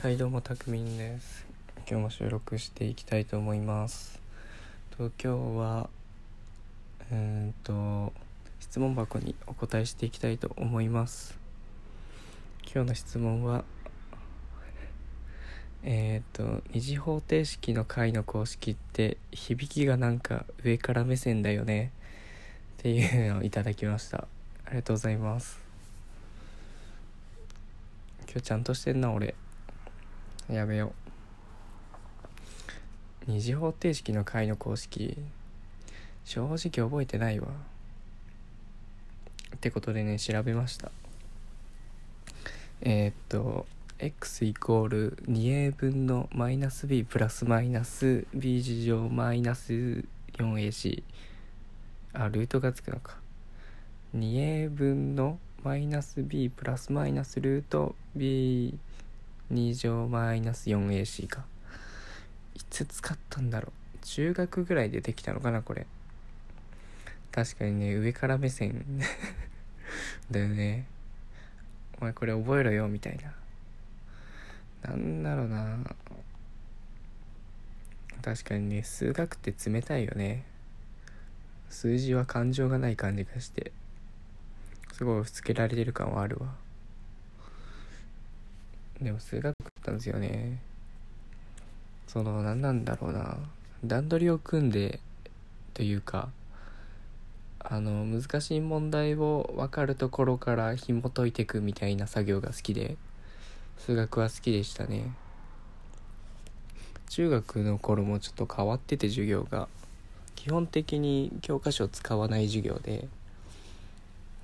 [0.00, 1.44] はいどうもたくみんです。
[1.78, 4.22] 今日も収録していきたいと思います。
[4.96, 5.90] と今日は
[7.10, 8.12] うんと
[8.60, 11.36] 質問箱にお答えしていきたいと思います。
[12.62, 13.64] 今日の質問は
[15.82, 21.90] えっ、と二次方程式の解の公式って響きがなんか上から目線だよね。
[22.78, 24.28] っていうのをいただきました。
[24.64, 25.58] ありがとうございます。
[28.28, 29.34] 今日ちゃんとしてんな俺。
[30.48, 30.92] やめよ
[33.26, 33.30] う。
[33.30, 35.18] 二次方程式の解の公式。
[36.24, 37.48] 正直覚えてないわ。
[39.56, 40.90] ってことでね調べました。
[42.80, 43.66] えー、っと
[43.98, 50.04] x イコール 2a 分のマイナス b プラスマイナス b 事乗マイナス
[50.34, 51.02] 4ac
[52.12, 53.16] あルートがつくのか。
[54.16, 58.78] 2a 分のマイナス b プラスマイナスルート b
[59.52, 61.44] 2乗マイナス 4ac か。
[62.54, 63.98] いつ使ったんだろう？
[64.04, 65.86] 中学ぐらいでできたのかなこれ。
[67.32, 68.84] 確かにね上から目線。
[70.30, 70.86] だよね。
[72.00, 74.90] お前これ覚えろよみたいな。
[74.90, 75.78] なんだろうな。
[78.22, 80.44] 確かにね数学って冷たいよね。
[81.70, 83.72] 数字は感情がない感じがして。
[84.92, 86.54] すごい押し付けられてる感はあるわ。
[89.00, 90.60] でも数学だったんですよね。
[92.06, 93.36] その何なんだろうな。
[93.84, 94.98] 段取りを組んで
[95.72, 96.30] というか
[97.60, 102.96] あの難しい問題を分かるところから紐解いていくみたいな作業が好きで
[103.76, 105.14] 数学は好きでしたね。
[107.08, 109.68] 中学の頃もちょっと変わってて授業が
[110.34, 113.08] 基本的に教科書を使わない授業で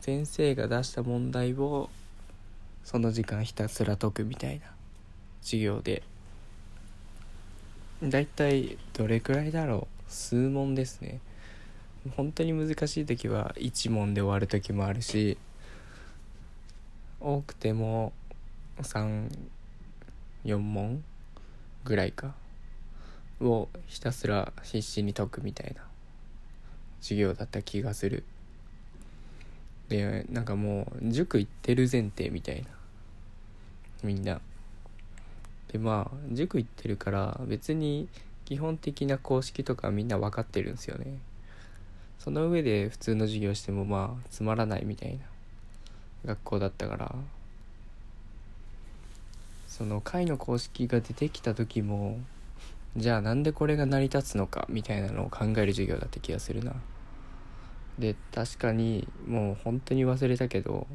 [0.00, 1.88] 先生が出した問題を
[2.88, 4.64] その時間ひたすら解くみたいな
[5.42, 6.02] 授業で。
[8.02, 10.10] だいたいどれくらいだろう？
[10.10, 11.20] 数問ですね。
[12.16, 15.36] 本当に難しい時は1問で終わる時もあるし
[17.20, 18.14] 多くても
[18.78, 19.28] 34
[20.58, 21.04] 問
[21.84, 22.32] ぐらいか
[23.42, 25.82] をひたすら必死に解くみたいな
[27.02, 28.24] 授業だった気がする。
[29.90, 32.68] でなんかもう塾行ってる前提みたいな
[34.02, 34.40] みんな。
[35.72, 38.08] でまあ塾行ってるから別に
[38.46, 41.18] 基本的な公式とかみんな分かってるんですよね。
[42.18, 45.24] その上で普通の授業してもまあつまらないみたいな
[46.24, 47.14] 学校だったから。
[49.68, 52.18] その解の公式が出てきた時も
[52.96, 56.74] じゃあなんでこれが成り立つのかみたいなのを考える授業だった気がするな。
[57.96, 60.88] で確かにもう本当に忘れたけど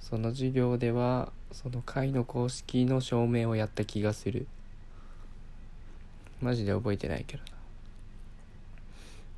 [0.00, 4.46] その授業ではその解の公式の証明をやった気がする
[6.40, 7.42] マジで覚えてないけど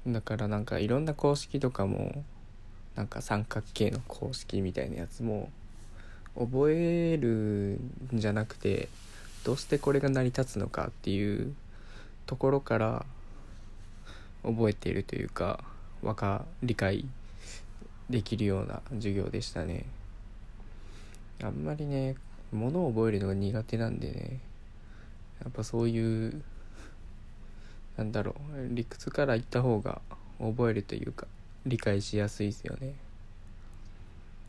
[0.07, 2.25] なだからなんかいろんな公式とかも
[2.95, 5.51] なんか三角形の公式みたいなやつも
[6.39, 7.79] 覚える
[8.15, 8.89] んじゃなくて
[9.45, 11.55] どうしてこれが成り立つのかっていう
[12.27, 13.05] ところから
[14.43, 15.61] 覚えているというか
[16.15, 17.05] か理解
[18.11, 19.85] できるような授業でしたね。
[21.43, 22.15] あんまりね
[22.53, 24.41] 物を覚えるのが苦手なんでね。
[25.43, 26.43] やっぱそういう
[27.97, 30.01] なんだろう理屈から言った方が
[30.39, 31.27] 覚えるというか
[31.67, 32.95] 理解しやすいですよね。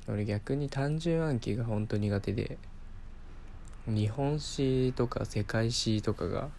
[0.07, 2.57] 俺逆に単純暗記が本当苦手で
[3.87, 6.49] 日本史とか世界史とかが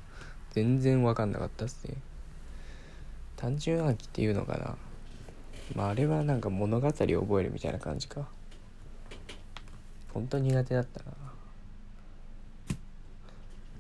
[0.51, 1.95] 全然分かんなかったっすね。
[3.37, 4.77] 単純暗記っていうのかな。
[5.75, 8.27] まああれはなんか物語を覚えるみたいな感じか。
[10.15, 11.13] 本当苦手だったな。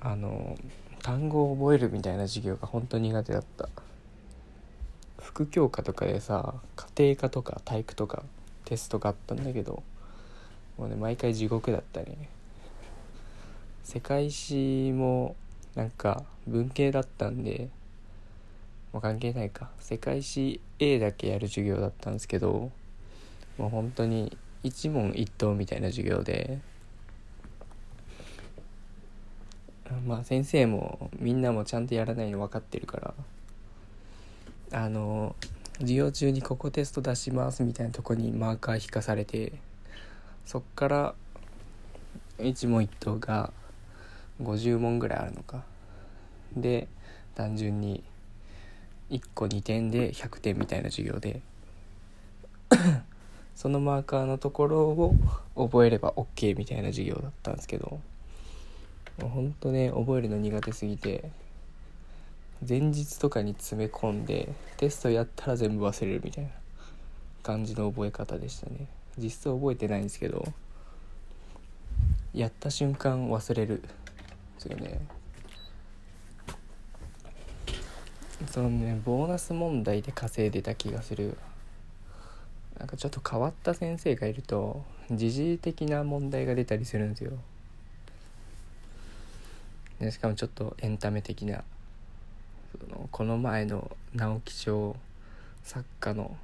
[0.00, 0.59] あの
[1.03, 3.69] 単語を覚えるみたいな授業が本当に苦手だった。
[5.19, 8.23] 副教科とかでさ家庭科とか体育とか
[8.65, 9.83] テストがあったんだけど
[10.77, 12.28] もうね毎回地獄だったね。
[13.84, 15.37] 世界史も
[15.75, 17.69] なんか文系だったんで
[18.93, 19.70] もう関係ないか。
[19.81, 22.70] 世界史 A だけやる授業だったんですけど
[23.56, 26.58] もう本当に一問一答みたいな授業で。
[30.06, 33.14] まあ先生もみんなもちゃんとやらないの分かってるから。
[34.72, 35.37] あの
[35.78, 39.52] 授業中にここテスト出しますみたいなとこにマーカー引かされて
[40.44, 41.14] そっから
[42.40, 43.52] 一問一答が
[44.43, 45.62] 50問ぐらいあるのか。
[46.56, 46.88] で
[47.34, 48.02] 単純に
[49.11, 51.43] 1個2点で100点みたいな授業で。
[53.55, 55.15] そのマーカーのところを
[55.56, 58.01] 覚えれば OK みたいな授業だったんですけど
[59.19, 61.31] もうほんとね覚えるの苦手すぎて
[62.67, 66.51] 前日とかに詰め込んでテストやったら全部忘れるみたいな
[67.43, 68.87] 感じの覚え方でしたね。
[69.19, 70.45] 実質覚えてないんですけど
[72.33, 73.83] やった瞬間忘れる。
[73.83, 73.91] で
[74.59, 75.00] すよね。
[78.50, 81.37] そのねボーナス問題で稼いでた気がする。
[82.79, 87.32] なんかちょっと変わった先生がいると時事的な問題が出たりするんですよ。
[90.00, 91.62] でしかもちょっとエンタメ的な
[92.73, 94.97] そのこの前の直木賞
[95.62, 96.37] 作家の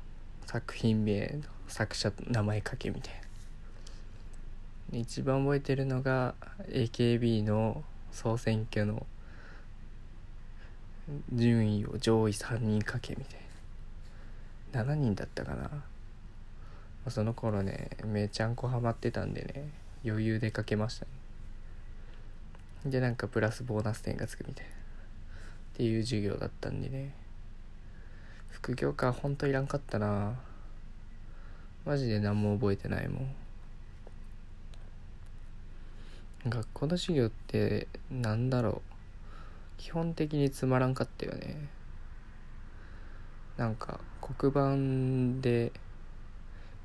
[0.47, 3.15] 作品名の作者名前書けみたい
[4.93, 4.99] な。
[4.99, 6.35] 一番覚えてるのが
[6.69, 9.06] AKB の総選挙の
[11.32, 13.41] 順位を上位3人書けみたい
[14.73, 14.82] な。
[14.93, 15.71] 7人だったかな。
[17.08, 19.70] その頃ねめちゃんこハマってたんでね
[20.05, 21.11] 余裕で書けましたね。
[22.91, 24.70] でなんかプラスボーナス点がつくみたいな。
[24.70, 24.75] っ
[25.75, 27.14] ていう授業だったんでね。
[28.50, 30.35] 副業科ほんといらんかったな。
[31.87, 33.35] マジで何も覚えてないもん。
[36.49, 38.93] 学校の授業ってなんだろう。
[39.79, 41.69] 基本的につまらんかったよね。
[43.56, 45.73] なんか黒板で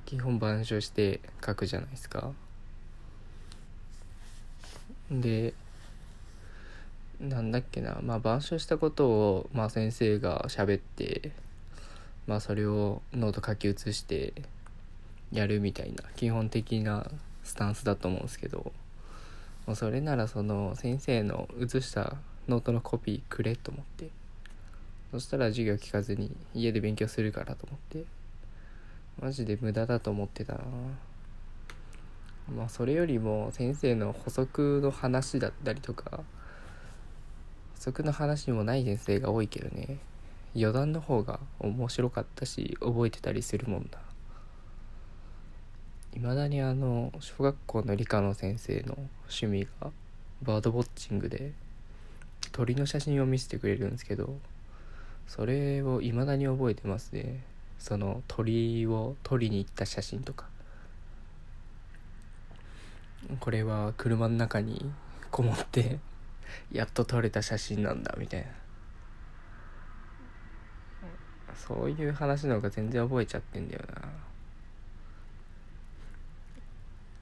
[0.06, 2.32] 基本板書して書くじゃないですか。
[5.12, 5.54] で
[7.20, 7.98] なんだっけな。
[8.02, 11.32] まあ板書したことを、まあ、先生が喋って
[12.28, 14.34] まあそれをノート書き写して
[15.32, 17.10] やるみたいな基本的な
[17.44, 18.72] スタンスだと思うんですけど。
[19.66, 22.18] もうそれならその先生の写した
[22.48, 24.10] ノートのコピーくれと思って。
[25.12, 28.06] そしたら授業聞かずに家で勉強するからと思って。
[29.22, 30.60] マジで無駄だと思ってたな。
[32.56, 36.24] まあそれよりも先生の補足の話だったりとか
[37.74, 39.98] 補足の話にもない先生が多いけどね。
[40.56, 44.00] 余談の方が面白かったし覚えてたりするもんだ。
[46.16, 49.92] いまだにあの小学校の理科の先生の趣味が
[50.42, 51.52] バードウォッチングで
[52.54, 54.38] 鳥の写真を見せてくれるんですけど
[55.28, 57.44] それをいまだに覚えてますね。
[57.86, 60.48] その鳥を撮りに行った写真とか。
[63.40, 64.92] これは車の中に
[65.30, 66.00] こもって
[66.74, 68.48] やっと撮れた写真なんだみたいな。
[71.56, 74.02] そういう話の方が全然覚えちゃってんだよな。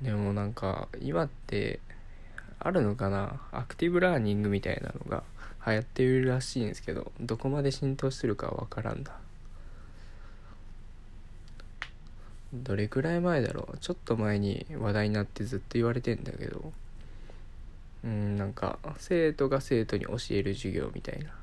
[0.02, 1.82] でもなんか今って
[2.60, 3.42] あるのかな？
[3.52, 5.26] アクティブラーニングみたいなのが
[5.68, 9.23] 流行ってるらしいんですけどどこまで浸透してるかは分からんだ。
[12.54, 13.78] どれくらい前だろう？
[13.80, 16.72] ちょっと前に話題になってずっと言われてんだけど。
[18.04, 21.34] うんなんか生徒が生徒に教える授業みたいな。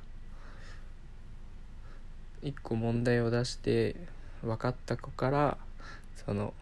[2.42, 3.96] 一個問題を出して
[4.42, 5.58] 分かった子から
[6.24, 6.54] その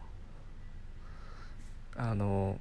[1.96, 2.58] あの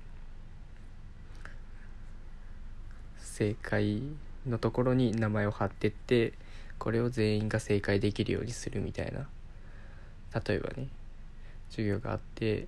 [3.19, 4.01] 正解
[4.48, 6.33] のところに名前を貼ってって
[6.80, 9.28] これを全員が正解できるようにするみたいな。
[10.45, 10.88] 例えばね。
[11.69, 12.68] 授業があって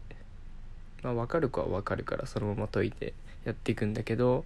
[1.03, 3.13] まあ分かる子は分かるからそのまま解いて
[3.45, 4.45] やっていくんだけど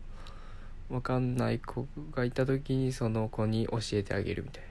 [0.90, 4.70] 分かんない子がいた時にその子に教えてあげるみたいな。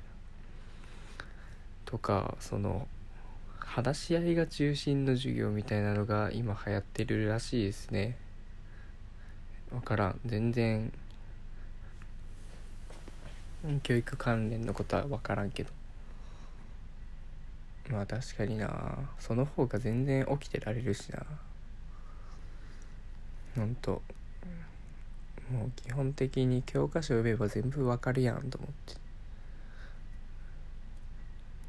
[1.84, 2.86] とかその
[3.58, 8.16] 話し合いが中心の授業みたいなのが今流行ってるらしいですね。
[9.70, 10.20] 分からん。
[10.24, 10.92] 全然
[13.82, 15.81] 教育関連のことは分からんけど。
[17.90, 18.98] まあ確かにな。
[19.18, 21.24] その方が全然起きてられるしな。
[23.56, 24.02] ほんと。
[25.50, 29.00] もう基本的に教科書読めば全部わかるやんと思って。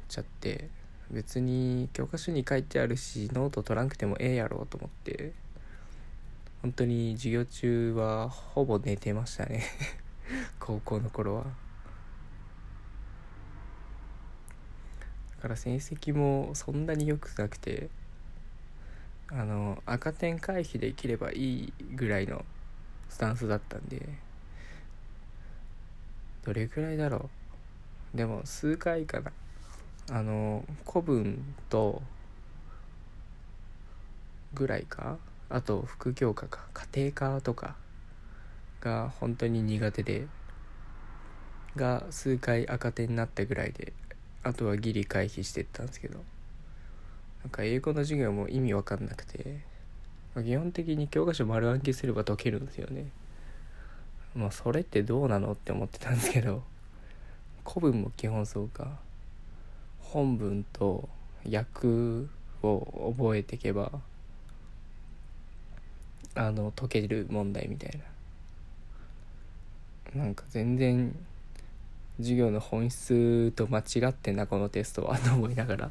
[0.08, 0.68] ちゃって。
[1.10, 5.32] 別に教科書に書いてあるしノート取らんくてもええやろうと思って。
[6.62, 9.64] 本当に授業中はほぼ寝てましたね。
[10.58, 11.63] 高校の頃は。
[15.44, 17.90] から成績もそんなに良くなくて
[19.30, 22.46] あの赤点回避できればいいぐらいの
[23.10, 24.08] スタンスだったんで
[26.46, 27.28] どれくらいだろ
[28.14, 28.16] う。
[28.16, 29.32] でも数回かな。
[30.12, 32.00] あの古文と
[34.54, 35.18] ぐらいか。
[35.50, 36.60] あと副教科か。
[36.72, 37.76] 家庭科とか
[38.80, 40.26] が本当に苦手で
[41.76, 43.92] が数回赤点になったぐらいで
[44.44, 46.20] あとはギリ回避してったんですけど。
[47.42, 49.60] なんか英語の授業も意味わかんなくて。
[50.36, 53.06] 基本的に教科書丸暗記すれば解けるんですよね。
[54.34, 56.62] まあそれってどうなのって思ってたんですけど。
[57.66, 58.98] 古文も基本そうか。
[60.00, 61.08] 本文と
[61.50, 61.88] 訳
[62.62, 63.92] を覚えていけば
[66.34, 68.00] あの解ける問題みたい
[70.14, 70.22] な。
[70.24, 71.14] なんか全然
[72.18, 75.90] 授業の本質と間違ってんなこのテストはと思いながら。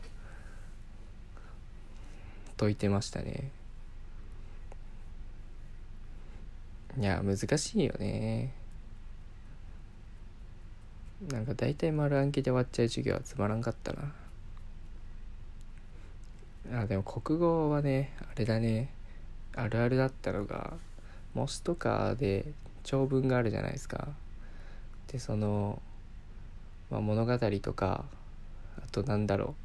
[2.58, 3.52] 解いてましたね。
[7.00, 8.54] いや難しいよね。
[11.32, 14.14] なんか大体丸暗記で終わっちゃう授業はつまらんかったな。
[16.82, 18.90] あでも国語はねあれだね。
[19.56, 20.74] あるあるだったのが
[21.34, 22.46] 模試とかで
[22.84, 24.08] 長文があるじゃないですか。
[25.12, 25.82] でその、
[26.90, 28.06] まあ、物語とか
[28.78, 29.56] あとなんだろ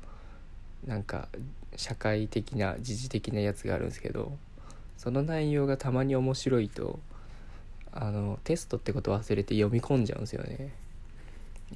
[0.87, 1.29] うなんか
[1.77, 4.37] 社会的な時事的なやつがあるんですけど
[4.97, 6.99] その内容がたまに面白いと
[7.93, 10.73] あのテストってこと忘れて読み込んじゃうんですよね。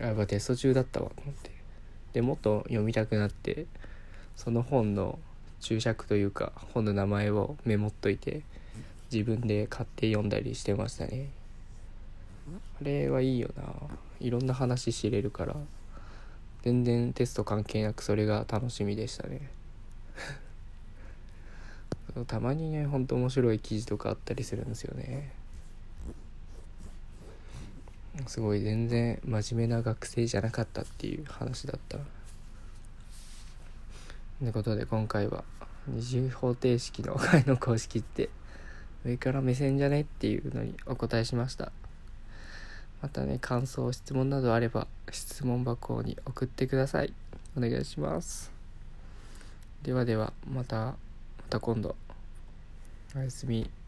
[0.00, 1.50] あやっぱテスト中だったわと思って。
[2.12, 3.66] でもっと読みたくなって
[4.36, 5.18] その本の
[5.60, 8.42] 注釈というか本の名前をメモっといて
[9.12, 11.28] 自分で買って読んだりしてましたね。
[12.80, 13.62] あれはいいよな。
[14.20, 15.56] いろんな話知れるから。
[16.62, 19.50] 全然テスト関係なくそれが楽しみでしたね。
[22.28, 25.32] たまにねほんと面白い記事とかあったりするんですよね。
[28.26, 31.98] すごい全然真面目な学生じゃなかったっていう話だった。
[34.38, 35.44] ということで今回は
[35.88, 38.28] 二次方程式の解 の公式って
[39.04, 40.02] 上から目線じゃね？
[40.02, 41.72] っていうのにお答えしました。
[43.02, 47.12] またね感想質問などあれば質問箱に送ってください。
[47.56, 48.50] お願いします。
[49.82, 50.94] ではではまたま
[51.50, 51.96] た今度。
[53.16, 53.81] おやすみ。